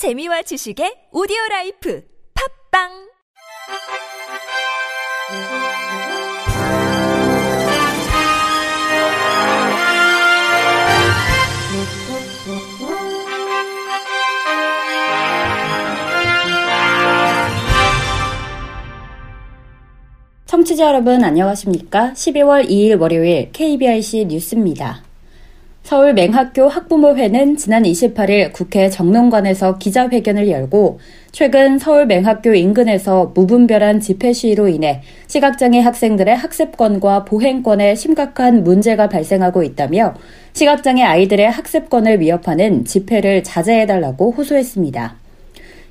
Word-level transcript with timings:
재미와 0.00 0.40
지식의 0.40 1.12
오디오 1.12 1.36
라이프 1.50 2.02
팝빵 2.72 2.88
청취자 20.46 20.86
여러분 20.86 21.22
안녕하십니까? 21.22 22.14
12월 22.14 22.66
2일 22.70 22.98
월요일 22.98 23.52
KBRC 23.52 24.24
뉴스입니다. 24.30 25.09
서울 25.90 26.14
맹학교 26.14 26.68
학부모회는 26.68 27.56
지난 27.56 27.82
28일 27.82 28.52
국회 28.52 28.88
정론관에서 28.88 29.78
기자회견을 29.78 30.48
열고 30.48 31.00
최근 31.32 31.80
서울 31.80 32.06
맹학교 32.06 32.54
인근에서 32.54 33.32
무분별한 33.34 33.98
집회 33.98 34.32
시위로 34.32 34.68
인해 34.68 35.02
시각장애 35.26 35.80
학생들의 35.80 36.36
학습권과 36.36 37.24
보행권에 37.24 37.96
심각한 37.96 38.62
문제가 38.62 39.08
발생하고 39.08 39.64
있다며 39.64 40.14
시각장애 40.52 41.02
아이들의 41.02 41.50
학습권을 41.50 42.20
위협하는 42.20 42.84
집회를 42.84 43.42
자제해달라고 43.42 44.30
호소했습니다. 44.30 45.19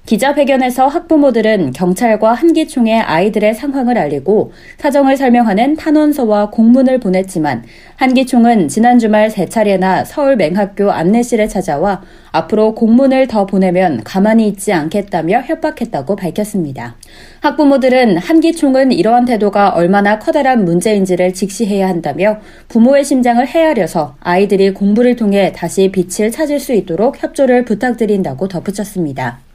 기자회견에서 0.06 0.88
학부모들은 0.88 1.72
경찰과 1.72 2.34
한기총에 2.34 3.00
아이들의 3.00 3.54
상황을 3.54 3.98
알리고 3.98 4.52
사정을 4.78 5.18
설명하는 5.18 5.76
탄원서와 5.76 6.50
공문을 6.50 7.00
보냈지만 7.00 7.64
한기총은 7.96 8.70
지난 8.70 8.98
주말 8.98 9.30
세 9.30 9.46
차례나 9.46 10.06
서울 10.06 10.36
맹학교 10.36 10.92
안내실에 10.92 11.48
찾아와 11.48 12.02
앞으로 12.32 12.74
공문을 12.76 13.28
더 13.28 13.46
보내면 13.46 14.04
가만히 14.04 14.48
있지 14.48 14.74
않겠다며 14.74 15.42
협박했다고 15.42 16.16
밝혔습니다. 16.16 16.96
학부모들은 17.42 18.18
한기총은 18.18 18.92
이러한 18.92 19.26
태도가 19.26 19.70
얼마나 19.70 20.18
커다란 20.18 20.66
문제인지를 20.66 21.34
직시해야 21.34 21.88
한다며 21.88 22.40
부모의 22.68 23.04
심장을 23.04 23.46
헤아려서 23.46 24.16
아이들이 24.22 24.74
공부를 24.74 25.16
통해 25.16 25.52
다시 25.56 25.92
빛을 25.92 26.32
찾을 26.32 26.60
수 26.60 26.74
있도록 26.74 27.22
협조를 27.22 27.66
부탁드린다고 27.66 28.48
덧붙였습니다. 28.48 29.49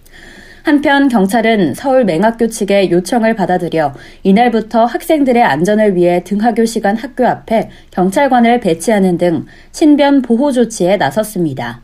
한편 0.64 1.08
경찰은 1.08 1.74
서울 1.74 2.06
맹학교 2.06 2.48
측의 2.48 2.90
요청을 2.90 3.36
받아들여 3.36 3.92
이날부터 4.22 4.86
학생들의 4.86 5.42
안전을 5.42 5.94
위해 5.94 6.24
등하교 6.24 6.64
시간 6.64 6.96
학교 6.96 7.26
앞에 7.26 7.68
경찰관을 7.90 8.60
배치하는 8.60 9.18
등 9.18 9.44
신변 9.72 10.22
보호 10.22 10.52
조치에 10.52 10.96
나섰습니다. 10.96 11.82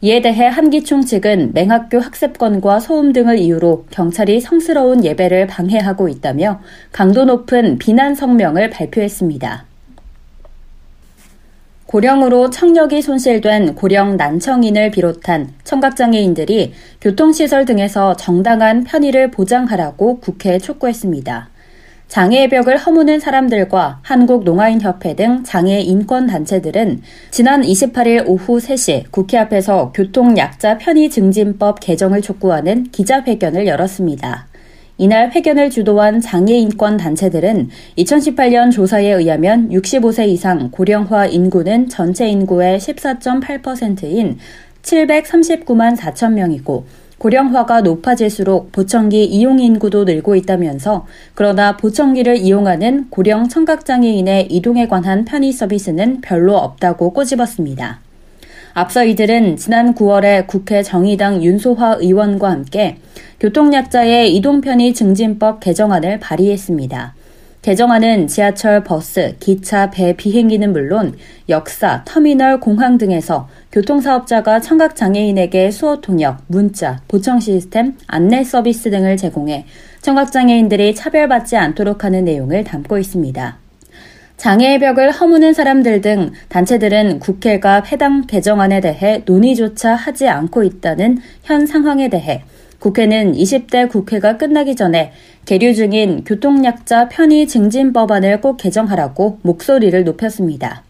이에 0.00 0.20
대해 0.22 0.48
한기총 0.48 1.02
측은 1.02 1.52
맹학교 1.54 2.00
학습권과 2.00 2.80
소음 2.80 3.12
등을 3.12 3.38
이유로 3.38 3.86
경찰이 3.92 4.40
성스러운 4.40 5.04
예배를 5.04 5.46
방해하고 5.46 6.08
있다며 6.08 6.60
강도 6.90 7.24
높은 7.24 7.78
비난 7.78 8.16
성명을 8.16 8.70
발표했습니다. 8.70 9.69
고령으로 11.90 12.50
청력이 12.50 13.02
손실된 13.02 13.74
고령 13.74 14.16
난청인을 14.16 14.92
비롯한 14.92 15.48
청각장애인들이 15.64 16.72
교통시설 17.00 17.64
등에서 17.64 18.14
정당한 18.14 18.84
편의를 18.84 19.32
보장하라고 19.32 20.20
국회에 20.20 20.58
촉구했습니다. 20.58 21.48
장애의 22.06 22.48
벽을 22.48 22.76
허무는 22.76 23.18
사람들과 23.18 23.98
한국농아인협회 24.02 25.16
등 25.16 25.42
장애 25.42 25.80
인권 25.80 26.28
단체들은 26.28 27.02
지난 27.32 27.62
28일 27.62 28.22
오후 28.24 28.58
3시 28.58 29.10
국회 29.10 29.38
앞에서 29.38 29.90
교통약자 29.92 30.78
편의 30.78 31.10
증진법 31.10 31.80
개정을 31.80 32.22
촉구하는 32.22 32.84
기자회견을 32.92 33.66
열었습니다. 33.66 34.49
이날 35.00 35.30
회견을 35.30 35.70
주도한 35.70 36.20
장애인권 36.20 36.98
단체들은 36.98 37.70
2018년 37.96 38.70
조사에 38.70 39.10
의하면 39.10 39.70
65세 39.70 40.28
이상 40.28 40.70
고령화 40.70 41.24
인구는 41.24 41.88
전체 41.88 42.28
인구의 42.28 42.78
14.8%인 42.78 44.36
739만 44.82 45.96
4천 45.96 46.34
명이고 46.34 46.84
고령화가 47.16 47.80
높아질수록 47.80 48.72
보청기 48.72 49.24
이용 49.24 49.58
인구도 49.58 50.04
늘고 50.04 50.36
있다면서 50.36 51.06
그러나 51.34 51.78
보청기를 51.78 52.36
이용하는 52.36 53.08
고령 53.08 53.48
청각장애인의 53.48 54.48
이동에 54.50 54.86
관한 54.86 55.24
편의 55.24 55.52
서비스는 55.52 56.20
별로 56.20 56.58
없다고 56.58 57.14
꼬집었습니다. 57.14 58.00
앞서 58.72 59.04
이들은 59.04 59.56
지난 59.56 59.94
9월에 59.94 60.46
국회 60.46 60.82
정의당 60.82 61.42
윤소화 61.42 61.96
의원과 62.00 62.50
함께 62.50 62.98
교통약자의 63.40 64.34
이동편의 64.36 64.94
증진법 64.94 65.60
개정안을 65.60 66.20
발의했습니다. 66.20 67.14
개정안은 67.62 68.26
지하철, 68.26 68.82
버스, 68.84 69.36
기차, 69.38 69.90
배 69.90 70.14
비행기는 70.16 70.72
물론 70.72 71.14
역사, 71.50 72.02
터미널, 72.06 72.58
공항 72.58 72.96
등에서 72.96 73.48
교통사업자가 73.70 74.60
청각장애인에게 74.60 75.70
수어 75.70 76.00
통역, 76.00 76.38
문자, 76.46 77.00
보청 77.06 77.38
시스템, 77.38 77.98
안내 78.06 78.44
서비스 78.44 78.90
등을 78.90 79.18
제공해 79.18 79.66
청각장애인들이 80.00 80.94
차별받지 80.94 81.56
않도록 81.58 82.04
하는 82.04 82.24
내용을 82.24 82.64
담고 82.64 82.96
있습니다. 82.96 83.59
장애의 84.40 84.78
벽을 84.78 85.10
허무는 85.10 85.52
사람들 85.52 86.00
등 86.00 86.32
단체들은 86.48 87.18
국회가 87.18 87.82
해당 87.82 88.26
개정안에 88.26 88.80
대해 88.80 89.22
논의조차 89.26 89.94
하지 89.94 90.28
않고 90.28 90.64
있다는 90.64 91.18
현 91.42 91.66
상황에 91.66 92.08
대해 92.08 92.42
국회는 92.78 93.34
20대 93.34 93.90
국회가 93.90 94.38
끝나기 94.38 94.76
전에 94.76 95.12
계류 95.44 95.74
중인 95.74 96.24
교통약자 96.24 97.10
편의 97.10 97.46
증진 97.48 97.92
법안을 97.92 98.40
꼭 98.40 98.56
개정하라고 98.56 99.40
목소리를 99.42 100.04
높였습니다. 100.04 100.84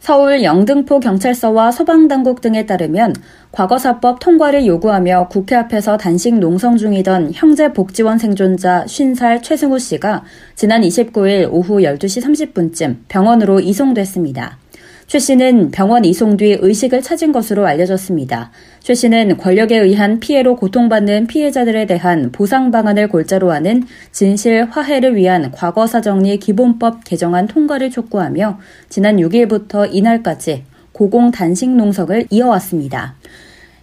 서울 0.00 0.42
영등포 0.42 0.98
경찰서와 0.98 1.70
소방당국 1.72 2.40
등에 2.40 2.64
따르면 2.64 3.14
과거사법 3.52 4.18
통과를 4.18 4.66
요구하며 4.66 5.28
국회 5.28 5.56
앞에서 5.56 5.98
단식 5.98 6.38
농성 6.38 6.78
중이던 6.78 7.32
형제 7.34 7.74
복지원 7.74 8.16
생존자 8.16 8.84
50살 8.86 9.42
최승우 9.42 9.78
씨가 9.78 10.24
지난 10.54 10.80
29일 10.80 11.50
오후 11.52 11.80
12시 11.80 12.54
30분쯤 12.54 12.96
병원으로 13.08 13.60
이송됐습니다. 13.60 14.59
최 15.10 15.18
씨는 15.18 15.72
병원 15.72 16.04
이송 16.04 16.36
뒤 16.36 16.56
의식을 16.60 17.02
찾은 17.02 17.32
것으로 17.32 17.66
알려졌습니다. 17.66 18.52
최 18.78 18.94
씨는 18.94 19.38
권력에 19.38 19.76
의한 19.76 20.20
피해로 20.20 20.54
고통받는 20.54 21.26
피해자들에 21.26 21.86
대한 21.86 22.30
보상 22.30 22.70
방안을 22.70 23.08
골자로 23.08 23.50
하는 23.50 23.82
진실 24.12 24.68
화해를 24.70 25.16
위한 25.16 25.50
과거 25.50 25.88
사정리 25.88 26.38
기본법 26.38 27.02
개정안 27.02 27.48
통과를 27.48 27.90
촉구하며 27.90 28.60
지난 28.88 29.16
6일부터 29.16 29.88
이날까지 29.92 30.62
고공 30.92 31.32
단식 31.32 31.70
농성을 31.70 32.28
이어왔습니다. 32.30 33.16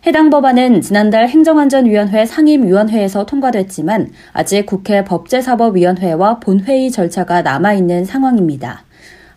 해당 0.05 0.29
법안은 0.29 0.79
지난달 0.79 1.27
행정안전위원회 1.27 2.25
상임위원회에서 2.25 3.25
통과됐지만 3.25 4.11
아직 4.31 4.66
국회 4.66 5.03
법제사법위원회와 5.03 6.39
본회의 6.39 6.89
절차가 6.89 7.41
남아있는 7.41 8.05
상황입니다. 8.05 8.86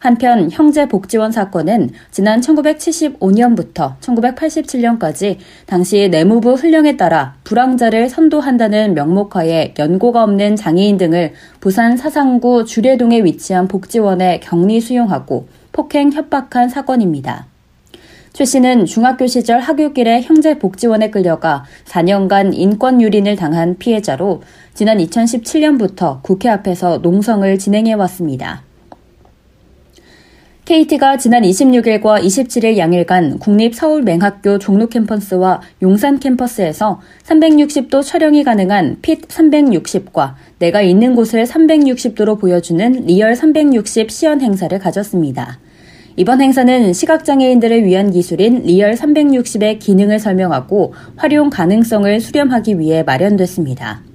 한편 0.00 0.50
형제복지원 0.50 1.30
사건은 1.30 1.90
지난 2.10 2.40
1975년부터 2.40 3.98
1987년까지 4.00 5.36
당시 5.66 6.08
내무부 6.08 6.54
훈령에 6.54 6.96
따라 6.96 7.34
불황자를 7.44 8.08
선도한다는 8.08 8.94
명목하에 8.94 9.74
연고가 9.78 10.24
없는 10.24 10.56
장애인 10.56 10.96
등을 10.96 11.34
부산 11.60 11.98
사상구 11.98 12.64
주례동에 12.64 13.22
위치한 13.24 13.68
복지원에 13.68 14.40
격리 14.40 14.80
수용하고 14.80 15.48
폭행 15.70 16.10
협박한 16.10 16.70
사건입니다. 16.70 17.46
최 18.32 18.46
씨는 18.46 18.86
중학교 18.86 19.26
시절 19.26 19.60
학교길에 19.60 20.22
형제 20.22 20.58
복지원에 20.58 21.10
끌려가 21.10 21.64
4년간 21.84 22.52
인권 22.54 23.02
유린을 23.02 23.36
당한 23.36 23.76
피해자로 23.76 24.40
지난 24.72 24.96
2017년부터 24.96 26.22
국회 26.22 26.48
앞에서 26.48 26.98
농성을 26.98 27.58
진행해 27.58 27.92
왔습니다. 27.92 28.62
KT가 30.70 31.16
지난 31.16 31.42
26일과 31.42 32.22
27일 32.22 32.76
양일간 32.76 33.40
국립 33.40 33.74
서울맹학교 33.74 34.60
종로 34.60 34.88
캠퍼스와 34.88 35.60
용산 35.82 36.20
캠퍼스에서 36.20 37.00
360도 37.24 38.04
촬영이 38.04 38.44
가능한 38.44 38.98
핏 39.02 39.26
360과 39.26 40.34
내가 40.60 40.80
있는 40.80 41.16
곳을 41.16 41.42
360도로 41.42 42.38
보여주는 42.38 42.92
리얼 43.04 43.34
360 43.34 44.12
시연 44.12 44.40
행사를 44.40 44.78
가졌습니다. 44.78 45.58
이번 46.14 46.40
행사는 46.40 46.92
시각장애인들을 46.92 47.84
위한 47.84 48.12
기술인 48.12 48.62
리얼 48.62 48.92
360의 48.92 49.80
기능을 49.80 50.20
설명하고 50.20 50.94
활용 51.16 51.50
가능성을 51.50 52.20
수렴하기 52.20 52.78
위해 52.78 53.02
마련됐습니다. 53.02 54.09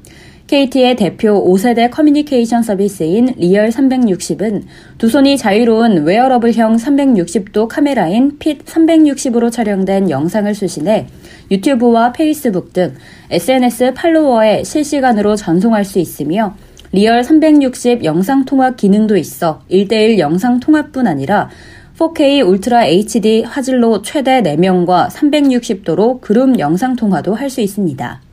KT의 0.48 0.96
대표 0.96 1.44
5세대 1.44 1.90
커뮤니케이션 1.90 2.62
서비스인 2.62 3.34
리얼 3.38 3.70
360은 3.70 4.62
두 5.00 5.10
손이 5.10 5.38
자유로운 5.38 6.04
웨어러블형 6.04 6.76
360도 6.76 7.68
카메라인 7.68 8.38
핏 8.38 8.64
360으로 8.64 9.52
촬영된 9.52 10.12
영상을 10.12 10.54
수신해 10.54 11.08
유튜브와 11.50 12.12
페이스북 12.12 12.74
등 12.74 12.94
SNS 13.32 13.96
팔로워에 13.96 14.64
실시간으로 14.64 15.36
전송할 15.36 15.84
수 15.84 15.98
있으며 15.98 16.56
리얼 16.92 17.24
360 17.24 18.04
영상통화 18.04 18.78
기능도 18.78 19.18
있어 19.18 19.64
1대1 19.72 20.20
영상통화뿐 20.20 21.08
아니라 21.08 21.50
4K 21.98 22.46
울트라 22.48 22.86
HD 22.86 23.42
화질로 23.42 24.04
최대 24.04 24.44
4명과 24.44 25.10
360도로 25.10 26.22
그룹 26.22 26.60
영상 26.60 26.96
통화도 26.96 27.34
할 27.34 27.50
수 27.50 27.62
있습니다. 27.62 28.25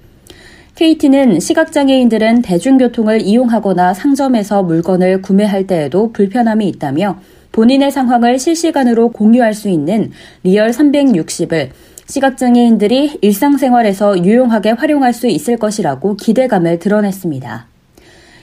KT는 0.75 1.39
시각장애인들은 1.39 2.41
대중교통을 2.41 3.21
이용하거나 3.21 3.93
상점에서 3.93 4.63
물건을 4.63 5.21
구매할 5.21 5.67
때에도 5.67 6.13
불편함이 6.13 6.67
있다며 6.67 7.19
본인의 7.53 7.93
상황을 7.93 8.39
실시간으로 8.39 9.11
공유할 9.11 9.53
수 9.53 9.69
있는 9.69 10.11
리얼 10.43 10.71
360을 10.71 11.69
시각장애인들이 12.07 13.19
일상생활에서 13.21 14.25
유용하게 14.25 14.71
활용할 14.71 15.13
수 15.13 15.27
있을 15.27 15.59
것이라고 15.59 16.17
기대감을 16.17 16.79
드러냈습니다. 16.79 17.67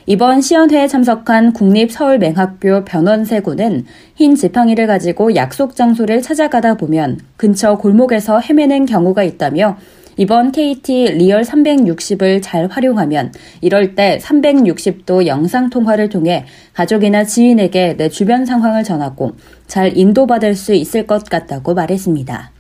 이번 0.06 0.42
시연회에 0.42 0.88
참석한 0.88 1.54
국립서울맹학교 1.54 2.86
변원세 2.86 3.51
군은 3.51 3.86
흰 4.16 4.36
지팡이를 4.36 4.88
가지고 4.88 5.36
약속 5.36 5.76
장소를 5.76 6.22
찾아가다 6.22 6.78
보면 6.78 7.20
근처 7.38 7.78
골목에서 7.78 8.40
헤매는 8.40 8.86
경우가 8.86 9.24
있다며 9.24 9.78
이번 10.20 10.52
KT 10.52 11.14
리얼 11.14 11.44
360을 11.44 12.42
잘 12.44 12.68
활용하면 12.68 13.32
이럴 13.62 13.96
때 13.96 14.20
360도 14.22 15.26
영상 15.28 15.70
통화를 15.70 16.10
통해 16.10 16.44
가족이나 16.74 17.24
지인에게 17.24 17.96
내 17.96 18.10
주변 18.10 18.46
상황을 18.46 18.84
전하고 18.84 19.32
잘 19.66 19.98
인도받을 19.98 20.56
수 20.56 20.74
있을 20.74 21.08
것 21.08 21.24
같다고 21.24 21.74
말했습니다. 21.74 22.52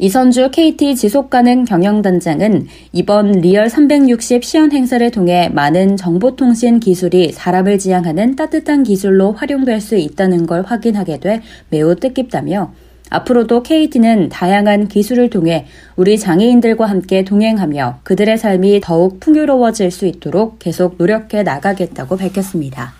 이선주 0.00 0.50
KT 0.50 0.96
지속가능 0.96 1.64
경영단장은 1.64 2.66
이번 2.92 3.30
리얼 3.30 3.68
360 3.68 4.42
시연 4.42 4.72
행사를 4.72 5.08
통해 5.12 5.48
많은 5.52 5.96
정보통신 5.96 6.80
기술이 6.80 7.30
사람을 7.30 7.78
지향하는 7.78 8.34
따뜻한 8.34 8.82
기술로 8.82 9.30
활용될 9.30 9.80
수 9.80 9.94
있다는 9.94 10.44
걸 10.44 10.62
확인하게 10.62 11.20
돼 11.20 11.40
매우 11.68 11.94
뜻깊다며 11.94 12.72
앞으로도 13.10 13.62
KT는 13.62 14.28
다양한 14.30 14.88
기술을 14.88 15.28
통해 15.30 15.66
우리 15.96 16.18
장애인들과 16.18 16.86
함께 16.86 17.24
동행하며 17.24 18.00
그들의 18.04 18.38
삶이 18.38 18.80
더욱 18.82 19.20
풍요로워질 19.20 19.90
수 19.90 20.06
있도록 20.06 20.58
계속 20.58 20.94
노력해 20.96 21.42
나가겠다고 21.42 22.16
밝혔습니다. 22.16 22.94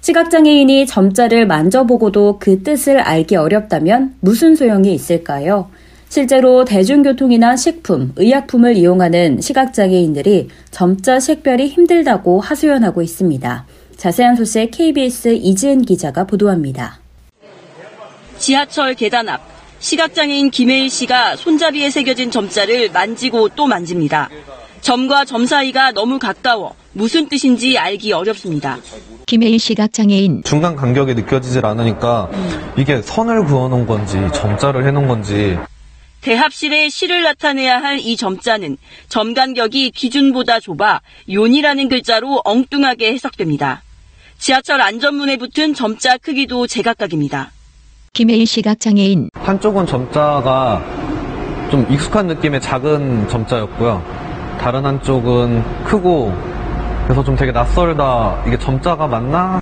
시각장애인이 0.00 0.86
점자를 0.86 1.46
만져보고도 1.46 2.38
그 2.38 2.62
뜻을 2.62 2.98
알기 2.98 3.36
어렵다면 3.36 4.14
무슨 4.20 4.54
소용이 4.54 4.94
있을까요? 4.94 5.68
실제로 6.08 6.64
대중교통이나 6.64 7.56
식품, 7.56 8.12
의약품을 8.16 8.76
이용하는 8.76 9.40
시각장애인들이 9.40 10.48
점자 10.70 11.18
식별이 11.18 11.66
힘들다고 11.66 12.40
하소연하고 12.40 13.02
있습니다. 13.02 13.66
자세한 13.96 14.36
소식 14.36 14.70
KBS 14.70 15.34
이지은 15.34 15.82
기자가 15.82 16.24
보도합니다. 16.24 17.05
지하철 18.50 18.94
계단 18.94 19.28
앞 19.28 19.40
시각장애인 19.80 20.50
김혜일 20.52 20.88
씨가 20.88 21.34
손잡이에 21.34 21.90
새겨진 21.90 22.30
점자를 22.30 22.92
만지고 22.92 23.48
또 23.48 23.66
만집니다. 23.66 24.30
점과 24.82 25.24
점 25.24 25.46
사이가 25.46 25.90
너무 25.90 26.20
가까워 26.20 26.76
무슨 26.92 27.28
뜻인지 27.28 27.76
알기 27.76 28.12
어렵습니다. 28.12 28.78
김혜일 29.26 29.58
시각장애인 29.58 30.44
중간 30.44 30.76
간격이 30.76 31.14
느껴지질 31.16 31.66
않으니까 31.66 32.30
이게 32.78 33.02
선을 33.02 33.46
그어놓은 33.46 33.84
건지 33.84 34.16
점자를 34.32 34.86
해놓은 34.86 35.08
건지 35.08 35.58
대합실에 36.20 36.88
실을 36.88 37.24
나타내야 37.24 37.82
할 37.82 37.98
이 37.98 38.16
점자는 38.16 38.76
점 39.08 39.34
간격이 39.34 39.90
기준보다 39.90 40.60
좁아 40.60 41.00
요이라는 41.28 41.88
글자로 41.88 42.42
엉뚱하게 42.44 43.12
해석됩니다. 43.12 43.82
지하철 44.38 44.80
안전문에 44.82 45.36
붙은 45.36 45.74
점자 45.74 46.16
크기도 46.16 46.68
제각각입니다. 46.68 47.50
김혜일 48.16 48.46
시각장애인 48.46 49.28
한쪽은 49.34 49.84
점자가 49.84 50.82
좀 51.70 51.86
익숙한 51.90 52.26
느낌의 52.28 52.62
작은 52.62 53.28
점자였고요. 53.28 54.02
다른 54.58 54.86
한쪽은 54.86 55.84
크고 55.84 56.32
그래서 57.04 57.22
좀 57.22 57.36
되게 57.36 57.52
낯설다. 57.52 58.44
이게 58.46 58.58
점자가 58.58 59.06
맞나? 59.06 59.60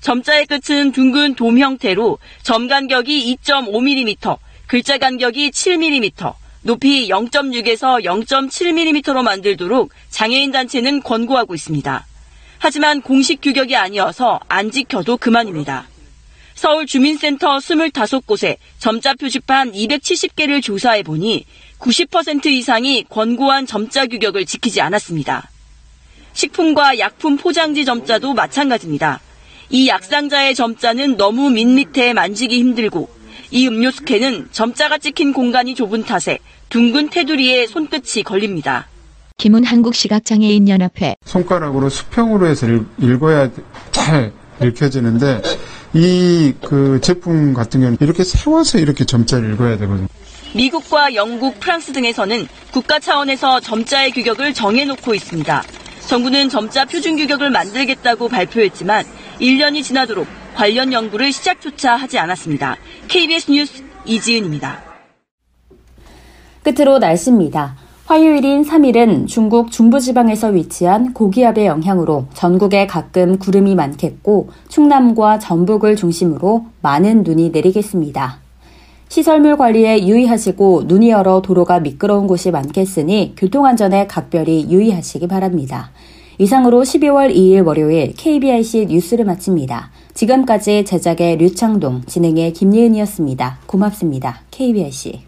점자의 0.00 0.46
끝은 0.46 0.90
둥근 0.90 1.36
돔 1.36 1.56
형태로 1.56 2.18
점 2.42 2.66
간격이 2.66 3.38
2.5mm, 3.44 4.38
글자 4.66 4.98
간격이 4.98 5.52
7mm, 5.52 6.34
높이 6.62 7.08
0.6에서 7.08 8.04
0.7mm로 8.04 9.22
만들도록 9.22 9.92
장애인 10.10 10.50
단체는 10.50 11.00
권고하고 11.04 11.54
있습니다. 11.54 12.04
하지만 12.58 13.02
공식 13.02 13.40
규격이 13.40 13.76
아니어서 13.76 14.40
안 14.48 14.72
지켜도 14.72 15.18
그만입니다. 15.18 15.86
서울 16.64 16.86
주민센터 16.86 17.58
25곳에 17.58 18.56
점자 18.78 19.12
표지판 19.12 19.72
270개를 19.72 20.62
조사해 20.62 21.02
보니 21.02 21.44
90% 21.78 22.46
이상이 22.46 23.04
권고한 23.10 23.66
점자 23.66 24.06
규격을 24.06 24.46
지키지 24.46 24.80
않았습니다. 24.80 25.50
식품과 26.32 26.98
약품 26.98 27.36
포장지 27.36 27.84
점자도 27.84 28.32
마찬가지입니다. 28.32 29.20
이 29.68 29.88
약상자의 29.88 30.54
점자는 30.54 31.18
너무 31.18 31.50
밋밋해 31.50 32.14
만지기 32.14 32.58
힘들고 32.60 33.10
이 33.50 33.68
음료수 33.68 34.02
캔은 34.04 34.48
점자가 34.50 34.96
찍힌 34.96 35.34
공간이 35.34 35.74
좁은 35.74 36.04
탓에 36.04 36.38
둥근 36.70 37.10
테두리에 37.10 37.66
손끝이 37.66 38.22
걸립니다. 38.24 38.88
김은 39.36 39.64
한국시각장애인연합회 39.64 41.16
손가락으로 41.26 41.90
수평으로 41.90 42.46
해서 42.46 42.66
읽어야 43.02 43.50
잘 43.92 44.32
읽혀지는데 44.62 45.42
이 45.94 46.52
그 46.62 47.00
제품 47.00 47.54
같은 47.54 47.80
경우는 47.80 47.98
이렇게 48.00 48.24
세워서 48.24 48.78
이렇게 48.78 49.04
점자를 49.04 49.52
읽어야 49.54 49.78
되거든요. 49.78 50.08
미국과 50.54 51.14
영국, 51.14 51.58
프랑스 51.60 51.92
등에서는 51.92 52.46
국가 52.72 52.98
차원에서 52.98 53.60
점자의 53.60 54.12
규격을 54.12 54.54
정해놓고 54.54 55.14
있습니다. 55.14 55.62
정부는 56.06 56.48
점자 56.48 56.84
표준 56.84 57.16
규격을 57.16 57.50
만들겠다고 57.50 58.28
발표했지만 58.28 59.04
1년이 59.40 59.82
지나도록 59.82 60.26
관련 60.54 60.92
연구를 60.92 61.32
시작조차 61.32 61.96
하지 61.96 62.18
않았습니다. 62.18 62.76
KBS 63.08 63.50
뉴스 63.50 63.82
이지은입니다. 64.04 64.82
끝으로 66.62 66.98
날씨입니다. 66.98 67.76
화요일인 68.06 68.64
3일은 68.64 69.26
중국 69.26 69.70
중부지방에서 69.70 70.48
위치한 70.48 71.14
고기압의 71.14 71.64
영향으로 71.64 72.26
전국에 72.34 72.86
가끔 72.86 73.38
구름이 73.38 73.74
많겠고 73.74 74.50
충남과 74.68 75.38
전북을 75.38 75.96
중심으로 75.96 76.66
많은 76.82 77.22
눈이 77.22 77.48
내리겠습니다. 77.48 78.40
시설물 79.08 79.56
관리에 79.56 80.06
유의하시고 80.06 80.82
눈이 80.86 81.14
얼어 81.14 81.40
도로가 81.40 81.80
미끄러운 81.80 82.26
곳이 82.26 82.50
많겠으니 82.50 83.32
교통안전에 83.38 84.06
각별히 84.06 84.66
유의하시기 84.68 85.26
바랍니다. 85.26 85.90
이상으로 86.36 86.82
12월 86.82 87.34
2일 87.34 87.64
월요일 87.64 88.12
KBIC 88.14 88.86
뉴스를 88.90 89.24
마칩니다. 89.24 89.90
지금까지 90.12 90.84
제작의 90.84 91.38
류창동, 91.38 92.02
진행의 92.06 92.52
김예은이었습니다. 92.52 93.60
고맙습니다. 93.66 94.40
KBIC. 94.50 95.20